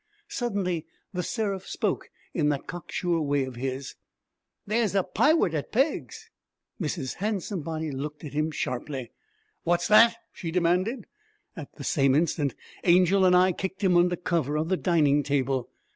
Suddenly 0.29 0.87
The 1.13 1.21
Seraph 1.21 1.67
spoke 1.67 2.09
in 2.33 2.49
that 2.49 2.65
cocksure 2.65 3.21
way 3.21 3.43
of 3.43 3.55
his. 3.55 3.93
'There's 4.65 4.95
a 4.95 5.03
piwate 5.03 5.53
at 5.53 5.71
Pegg's.' 5.71 6.31
Mrs. 6.81 7.17
Handsomebody 7.17 7.91
looked 7.91 8.23
at 8.23 8.33
him 8.33 8.49
sharply. 8.49 9.11
'What's 9.61 9.87
that?' 9.87 10.17
she 10.33 10.49
demanded. 10.49 11.05
At 11.55 11.75
the 11.75 11.83
same 11.83 12.15
instant 12.15 12.55
Angel 12.83 13.25
and 13.25 13.35
I 13.35 13.51
kicked 13.51 13.83
him 13.83 13.95
under 13.95 14.15
cover 14.15 14.57
of 14.57 14.69
the 14.69 14.75
dining 14.77 15.21
table. 15.21 15.69